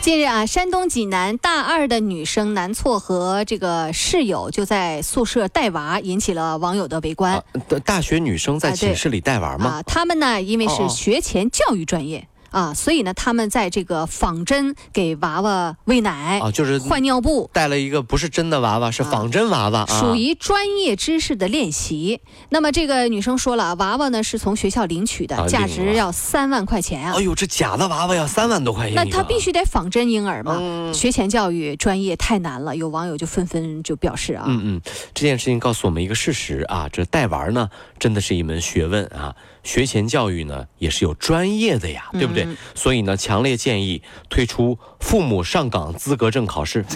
[0.00, 7.44] 近日啊，山东济南大二的女生南错和这个室友就在宿舍带娃，引起了网友的围观。
[7.68, 9.66] 大大学女生在寝室里带娃吗？
[9.66, 12.26] 啊，他们呢，因为是学前教育专业。
[12.50, 22.20] 啊，所以呢，他们在这个仿真给娃娃喂奶啊，就是换尿布，带了一个不是真的娃娃，是仿真娃娃，属于专业知识的练习。
[22.50, 27.14] 那么这个女生说了，娃娃呢是从学校领取的，价值要三万块钱啊！
[27.16, 30.92] 哎呦，这假的娃娃要三万多块钱，那他必须得仿真婴儿嘛？
[30.92, 34.80] 学前教育专业太难了，有网友就纷纷就表示啊，嗯嗯，
[35.14, 39.34] 这件事情告诉我们一个事实啊，这带娃呢真的是一门学问啊。
[39.62, 42.46] 学前教育呢也是有专业的呀，对不对？
[42.74, 46.84] 所以呢，强烈建议推出父母上岗资格证考试。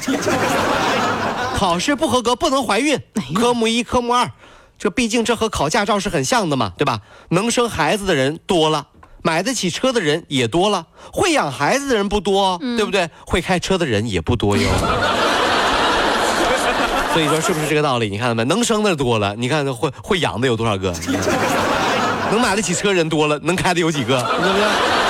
[1.55, 2.99] 考试不合格不能怀孕。
[3.35, 4.33] 科目一、科目二，
[4.77, 7.01] 这毕竟这和考驾照是很像的嘛，对吧？
[7.31, 8.89] 能生孩子的人多了，
[9.23, 13.09] 买得起车的人也多了，会养孩子的人不多，对不对？
[13.25, 14.69] 会开车的人也不多哟。
[17.15, 18.11] 所以说是不是这个道理？
[18.11, 18.45] 你看到没？
[18.47, 20.93] 能生的多了，你看会会养的有多少个？
[22.31, 24.21] 能买得起车人多了，能开的有几个？
[24.21, 25.04] 对不对？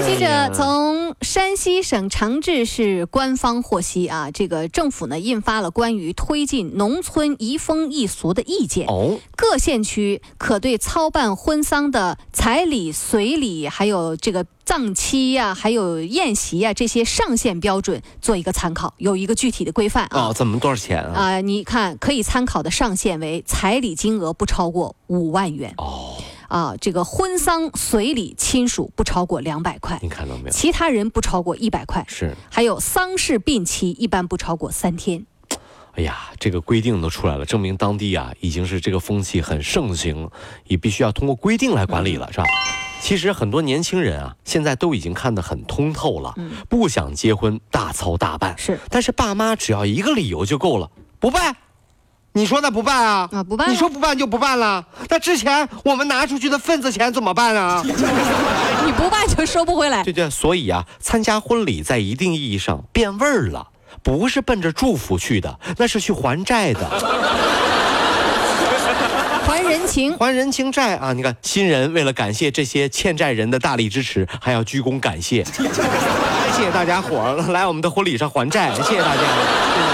[0.00, 8.86] 记者从山西省长治市官方获悉啊，这个政府呢印发了关于推进农村移风易俗的意见。
[8.88, 20.28] 哦，各县区可对操办婚丧的彩礼、随礼，还有这个葬期呀，还有宴席呀这些上限标准做一个参考，有一个具体的规范啊。
[20.28, 21.12] 哦，怎么多少钱啊？
[21.14, 25.74] 啊，你看可以参考的上限为彩礼金额不超过五万元。
[25.76, 26.11] 哦。
[26.52, 30.50] 啊，这个婚丧随礼亲属不超过两百块，你看到没有？
[30.50, 32.36] 其他人不超过一百块，是。
[32.50, 35.24] 还有丧事病期一般不超过三天。
[35.92, 40.28] 哎呀，这个规定都出来了，证明当地啊已经是这个风气很盛行，
[40.66, 42.44] 也必须要通过规定来管理了，是吧？
[43.00, 46.34] 其实很多年轻人啊，现在都已经看得很通透了，
[46.68, 48.78] 不想结婚大操大办，是。
[48.90, 51.56] 但是爸妈只要一个理由就够了，不办。
[52.34, 53.28] 你说那不办啊？
[53.32, 53.70] 啊，不办。
[53.70, 54.84] 你说不办就不办了。
[55.08, 57.82] 那之前我们拿出去的份子钱怎么办啊？
[58.84, 60.02] 你不办就收不回来。
[60.02, 63.68] 对对，所以啊，参加婚礼在一定意义上变味儿了，
[64.02, 66.88] 不是奔着祝福去的，那是去还债的。
[69.44, 71.12] 还人情，还人情债啊！
[71.12, 75.44] 你看，新人为了感谢这些欠债人的大力支持，还要鞠躬感谢，
[76.56, 79.91] 谢谢大家伙儿来我们的婚礼上还债，谢谢大家。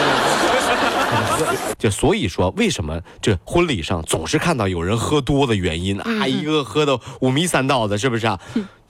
[1.78, 6.26] 就所以说，为什么这婚礼上总是看到有人喝多的原因啊？
[6.26, 8.38] 一个喝的五迷三道的，是不是啊？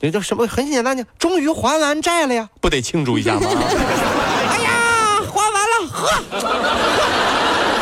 [0.00, 0.46] 这叫什么？
[0.46, 3.40] 很简单呢，终于还完债了呀，不得庆祝一下吗？
[3.48, 6.08] 哎呀，还完了，喝！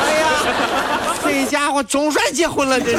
[0.03, 0.28] 哎呀，
[1.22, 2.97] 这家伙总算结婚了，这是。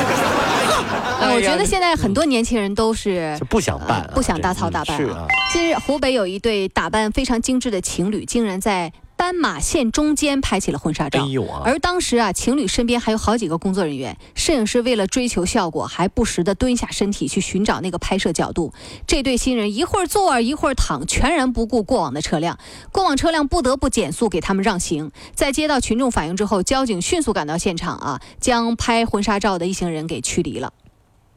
[1.20, 4.96] 哎， 我觉得现在很多年轻人都是不想办，不想大操大办。
[4.96, 5.26] 是啊。
[5.52, 8.92] 近日，湖北有一对打扮非常精致的情侣，竟然在。
[9.18, 11.28] 斑马线中间拍起了婚纱照，
[11.66, 14.16] 而当时啊，情侣身边还有好几个工作人员。
[14.36, 18.72] 摄影师为了追求效果，还不时的蹲下身体去寻找那个拍摄角度。
[19.08, 22.60] 这对新人一会儿坐一会儿躺，全然不顾过往的车辆。
[22.92, 25.12] 过往车辆不得不减速给他们让行。
[25.34, 30.72] 在接到群众反映之后，交警迅速赶到现场啊，将拍婚纱照的一行人给驱离了。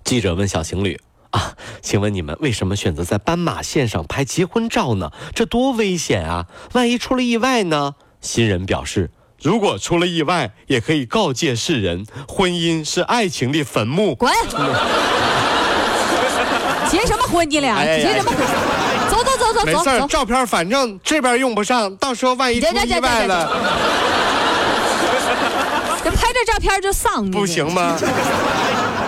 [0.04, 1.00] 记者问小情侣。
[1.30, 5.12] 啊，请问你们为什么选择在斑马线上拍结婚照呢？
[5.34, 6.46] 这多危险啊！
[6.72, 7.94] 万一出了意外呢？
[8.20, 14.14] 新人表示，如果出了意外，也可以告诫世人，婚姻是爱情的坟墓。
[14.14, 14.32] 滚！
[16.90, 17.48] 结什么婚？
[17.48, 18.38] 你俩结什么婚？
[19.08, 19.66] 走走走走走。
[19.66, 23.48] 没事，照片反正这边用不上，到时候万一出意外了，
[26.02, 27.96] 这拍这照片就丧，不行吗？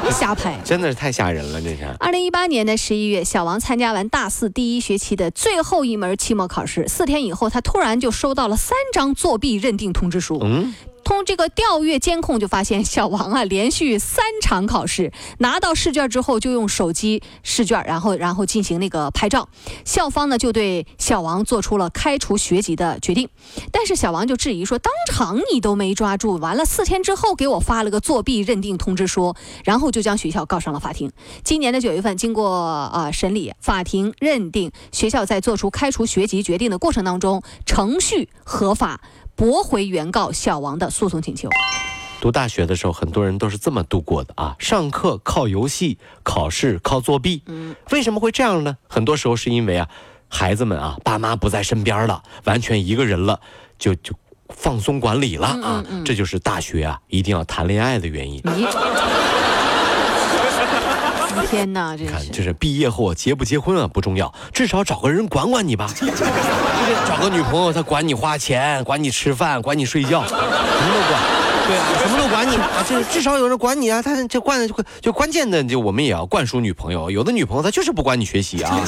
[0.11, 1.61] 瞎拍，真的是太吓人了！
[1.61, 1.85] 这是。
[1.99, 10.39] 二零一八年的十一月，小王参加完大四第一学期的最后一门期末考试，四天以后，他突然就收到了三张作弊认定通知书。
[10.43, 10.75] 嗯。
[11.13, 19.49] 通这个调阅监控就发现，小王啊连续三场考试拿到试卷之后，就用手机试卷，然后然后进行那个拍照。
[19.85, 23.29] 校方呢就对小王做出了开除学籍的决定。
[23.71, 31.13] 但是小王就质疑说，当场你都没抓住，完了四天之后给我发了个作弊认定通知书，然后就将学校告上了法庭。
[31.45, 39.03] 今年的九月份，经过啊审理，法庭认定学校在做出开除学籍决定的过程当中程序合法。
[39.35, 41.49] 驳回原告小王的诉讼请求。
[42.21, 47.43] 读大学的时候，很多人都是这么度过的啊，上课靠游戏，考试靠作弊。
[47.47, 48.77] 嗯，为什么会这样呢？
[48.89, 49.89] 很多时候是因为啊，
[50.29, 53.41] 孩子们啊，爸妈不在身边了，完全一个人了，
[53.77, 54.15] 就就
[54.51, 55.85] 放松管理了啊。
[56.05, 58.41] 这就是大学啊，一定要谈恋爱的原因。
[61.51, 65.87] 天哪，这看，就是毕业后结不结婚啊不重要，至少找个人管管你吧。
[65.95, 66.15] 就是
[67.07, 71.23] 找个女朋友，她管你花钱，管你吃饭，管你睡觉，什么都管。
[71.65, 74.03] 对啊，什么都管你啊，就是至少有人管你啊。
[74.03, 74.69] 他这关
[75.01, 77.09] 就关键的，就我们也要灌输女朋友。
[77.11, 78.81] 有的女朋友她就是不管你学习啊。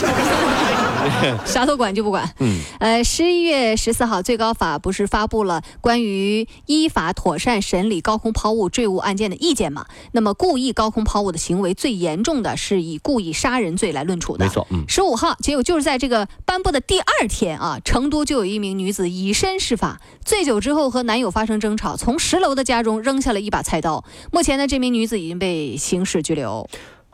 [1.45, 2.29] 啥都管就不管。
[2.39, 9.87] 嗯，呃，十一月十四号，最高法不是发布了关于依法妥善审理高空抛物坠物案件的意见吗？
[10.13, 14.45] 那么，故意高空抛物的行为最严重的是以故意杀人罪来论处的。
[14.45, 14.85] 没错，嗯。
[14.89, 24.05] 十五号，结果就是在这个颁布的第二天啊，成都就有一名女子以身试法，醉酒之后和男友发生争吵，从十楼的家中扔下了一把菜刀。
[24.33, 26.69] 目前呢，这名女子已经被刑事拘留。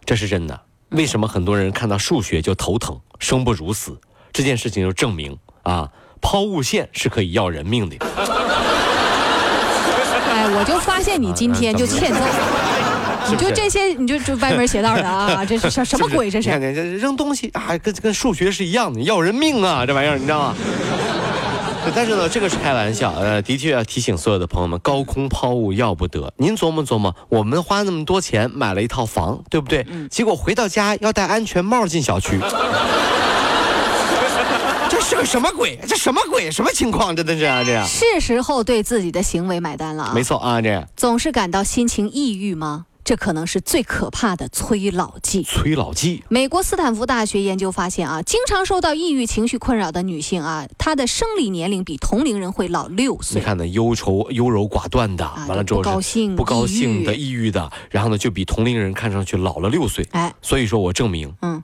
[0.04, 0.60] 这是真的。
[0.90, 3.96] 为什么很多人看到数学就头疼、生不如死？
[4.32, 5.88] 这件事情就证明啊，
[6.20, 7.96] 抛物线是可以要人命的。
[10.32, 12.20] 哎，我就发现你今天就欠揍，
[13.30, 15.44] 你就这些，你就就歪门邪道的啊！
[15.46, 16.30] 这是什什么鬼？
[16.30, 16.48] 这是？
[16.48, 19.84] 你看，这扔东西啊，跟跟数学是一样的，要人命啊！
[19.84, 20.54] 这玩意儿，你知道吗？
[21.94, 26.32] 但是呢，这个是开玩笑，呃，的确要提醒所有的朋友们，高空抛物要不得。
[26.36, 29.84] 您琢磨琢磨，我们花那么多钱买了一套房，对不对？
[29.90, 30.08] 嗯。
[30.08, 32.38] 结果回到家要戴安全帽进小区，
[34.88, 35.78] 这是个什么鬼？
[35.86, 36.50] 这什么鬼？
[36.50, 37.14] 什么情况？
[37.14, 37.86] 真的是啊，这样。
[37.86, 40.12] 是时候对自己的行为买单了。
[40.14, 40.86] 没错啊，这样。
[40.96, 42.86] 总是感到心情抑郁吗？
[43.10, 45.42] 这可能是最可怕的催老剂。
[45.42, 46.22] 催老剂。
[46.28, 53.40] 美国斯坦福大学研究发现啊，经常受到抑郁情绪困扰的女性啊，她的生理年龄比同龄人会老六岁。
[53.40, 60.06] 你看那忧愁、优柔寡断的，完了之后不高兴、不高兴的、抑郁的，然后呢就比同龄人看上去老了六岁。
[60.12, 61.58] 哎，所以说我证明，嗯，《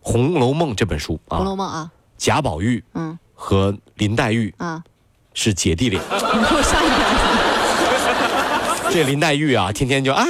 [0.00, 4.82] 红楼梦》这本书啊，《红楼梦》啊，贾宝玉嗯和林黛玉啊
[5.32, 6.02] 是姐弟恋。
[6.02, 7.06] 你 给我上一点。
[8.92, 10.26] 这林黛玉啊，天天就啊。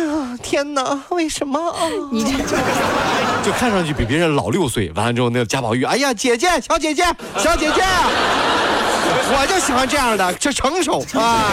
[0.53, 1.75] 天哪，为什么？
[2.11, 2.31] 你这
[3.43, 4.93] 就看上去比别人老六岁。
[4.95, 7.03] 完了之后，那个贾宝玉，哎呀，姐姐，小姐姐，
[7.39, 7.83] 小姐姐。
[9.35, 11.51] 我就喜欢这样的，这成熟 啊！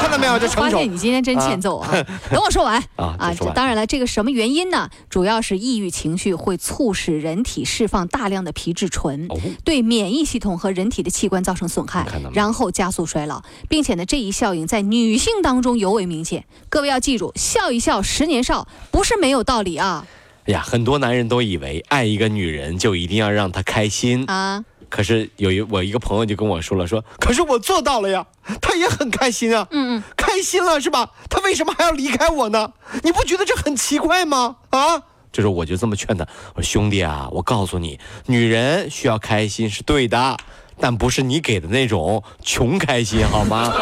[0.00, 0.76] 看到没有，这成熟。
[0.76, 1.88] 发现你今天真欠揍啊！
[2.30, 3.34] 等我说完啊啊！
[3.54, 4.88] 当然了，这个什么原因呢？
[5.08, 9.28] 主要是抑郁情绪会促使人体释放大量的皮质醇，
[9.64, 16.44] 对免疫系统和人体的器官造成损害，然后加速衰老，并且呢，这一效应在女性当中尤为明显。
[16.68, 20.06] 各位要记住，笑一笑，十年少，不是没有道理啊！
[20.46, 24.64] 哎呀，很多男人都以为爱一个女人就一定要让她开心啊。
[24.92, 28.26] 可是有一我一个朋友就跟我说了，说可是我做到了呀，
[28.60, 31.08] 他也很开心啊，嗯嗯，开心了是吧？
[31.30, 32.70] 他为什么还要离开我呢？
[33.02, 34.56] 你不觉得这很奇怪吗？
[34.68, 35.00] 啊，
[35.32, 40.36] 这时候我就这么劝他，我说兄弟啊，我告诉你，女人需要开心是对的，
[40.78, 43.72] 但不是你给的那种穷开心，好吗？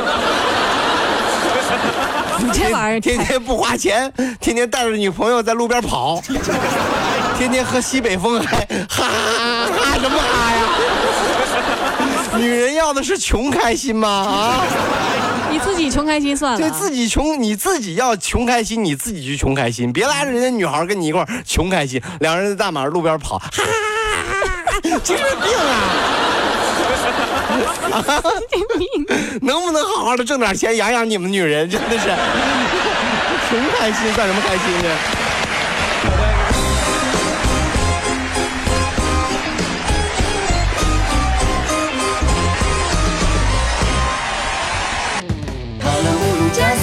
[2.38, 6.22] 你这玩意儿天天不花钱，天天带着女朋友在路边跑，
[7.36, 10.59] 天天喝西北风，还哈哈哈什么哈呀？
[12.38, 14.08] 女人要的是穷开心吗？
[14.08, 14.62] 啊！
[15.50, 16.58] 你自己穷开心算了。
[16.58, 22.00] 对自己穷，你自己要穷开心，你自己去穷开心，别拉着人家女孩跟你一块穷开心。
[22.20, 25.72] 两人在大马路边跑，哈哈哈哈精神病啊！
[28.48, 29.06] 精神病，
[29.42, 31.68] 能不能好好的挣点钱养养你们女人？
[31.68, 32.08] 真的是
[33.50, 34.96] 穷开心算什么开心呢？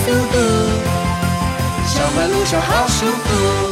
[0.07, 0.37] 速度，
[1.85, 3.66] 上班路上好舒服。